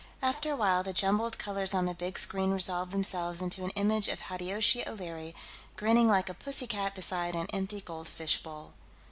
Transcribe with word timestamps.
After 0.23 0.51
a 0.51 0.55
while, 0.55 0.81
the 0.81 0.93
jumbled 0.93 1.37
colors 1.37 1.75
on 1.75 1.85
the 1.85 1.93
big 1.93 2.17
screen 2.17 2.49
resolved 2.49 2.91
themselves 2.91 3.39
into 3.39 3.63
an 3.65 3.69
image 3.75 4.07
of 4.07 4.19
Hideyoshi 4.19 4.83
O'Leary, 4.87 5.35
grinning 5.77 6.07
like 6.07 6.27
a 6.27 6.33
pussy 6.33 6.65
cat 6.65 6.95
beside 6.95 7.35
an 7.35 7.45
empty 7.53 7.81
goldfish 7.81 8.41
bowl. 8.41 8.73